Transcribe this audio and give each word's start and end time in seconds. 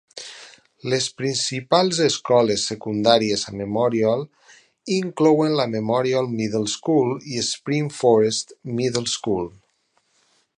Les 0.91 1.07
principals 1.19 1.99
escoles 2.05 2.63
secundàries 2.71 3.43
a 3.51 3.53
Memorial 3.59 4.25
inclouen 4.97 5.59
la 5.61 5.69
Memorial 5.75 6.31
Middle 6.41 6.67
School 6.77 7.13
i 7.37 7.45
Spring 7.51 7.93
Forest 7.99 8.57
Middle 8.81 9.09
School. 9.17 9.49